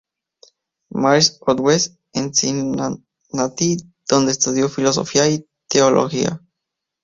[0.95, 3.77] Mary's of West" en Cincinnati,
[4.09, 6.41] donde estudió filosofía y teología.